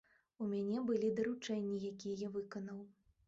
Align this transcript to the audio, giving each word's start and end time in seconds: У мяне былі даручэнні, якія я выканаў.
У 0.43 0.45
мяне 0.53 0.79
былі 0.87 1.11
даручэнні, 1.19 1.77
якія 1.91 2.15
я 2.25 2.29
выканаў. 2.39 2.81